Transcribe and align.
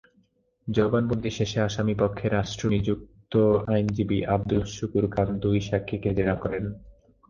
জবানবন্দি 0.67 1.31
শেষে 1.37 1.59
আসামিপক্ষে 1.61 2.25
রাষ্ট্রনিযুক্ত 2.29 3.33
আইনজীবী 3.67 4.19
আবদুস 4.27 4.67
শুকুর 4.77 5.05
খান 5.09 5.27
দুই 5.43 5.57
সাক্ষীকে 5.67 6.09
জেরা 6.17 6.35
করেন। 6.35 6.63